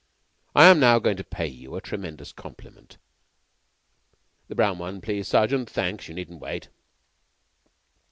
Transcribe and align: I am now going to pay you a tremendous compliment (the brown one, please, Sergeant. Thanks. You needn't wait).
I 0.55 0.65
am 0.65 0.79
now 0.79 0.97
going 0.97 1.17
to 1.17 1.23
pay 1.23 1.45
you 1.45 1.75
a 1.75 1.79
tremendous 1.79 2.31
compliment 2.31 2.97
(the 4.47 4.55
brown 4.55 4.79
one, 4.79 4.99
please, 4.99 5.27
Sergeant. 5.27 5.69
Thanks. 5.69 6.07
You 6.07 6.15
needn't 6.15 6.39
wait). 6.41 6.69